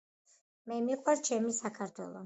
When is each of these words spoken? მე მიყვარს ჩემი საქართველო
მე 0.71 0.79
მიყვარს 0.87 1.23
ჩემი 1.31 1.57
საქართველო 1.63 2.19